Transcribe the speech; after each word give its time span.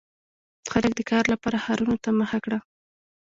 •خلک 0.71 0.91
د 0.95 1.01
کار 1.11 1.25
لپاره 1.33 1.57
ښارونو 1.63 1.95
ته 2.03 2.09
مخه 2.19 2.37
کړه. 2.45 2.59